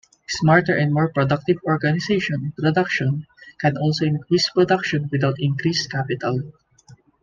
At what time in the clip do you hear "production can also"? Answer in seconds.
2.55-4.03